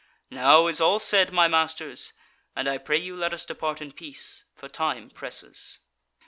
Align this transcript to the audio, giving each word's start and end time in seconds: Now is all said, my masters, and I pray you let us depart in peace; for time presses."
Now 0.31 0.65
is 0.65 0.81
all 0.81 0.97
said, 0.97 1.31
my 1.31 1.47
masters, 1.47 2.13
and 2.55 2.67
I 2.67 2.79
pray 2.79 2.97
you 2.97 3.15
let 3.15 3.35
us 3.35 3.45
depart 3.45 3.83
in 3.83 3.91
peace; 3.91 4.45
for 4.55 4.67
time 4.67 5.11
presses." 5.11 5.77